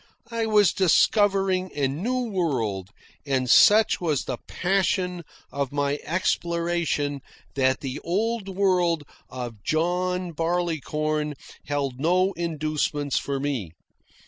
[0.31, 2.89] I was discovering a new world,
[3.23, 7.21] and such was the passion of my exploration
[7.53, 11.35] that the old world of John Barleycorn
[11.67, 13.73] held no inducements for me.